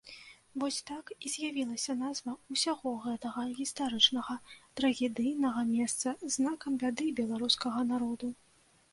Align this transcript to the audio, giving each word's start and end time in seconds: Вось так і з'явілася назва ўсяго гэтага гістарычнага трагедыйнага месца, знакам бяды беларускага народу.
Вось 0.61 0.77
так 0.89 1.09
і 1.27 1.31
з'явілася 1.33 1.93
назва 1.97 2.31
ўсяго 2.53 2.93
гэтага 3.03 3.43
гістарычнага 3.59 4.37
трагедыйнага 4.81 5.61
месца, 5.73 6.15
знакам 6.37 6.79
бяды 6.85 7.05
беларускага 7.21 7.85
народу. 7.93 8.31